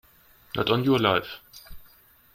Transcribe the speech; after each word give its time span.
Not 0.55 0.71
on 0.71 0.83
your 0.83 0.97
life! 0.97 1.41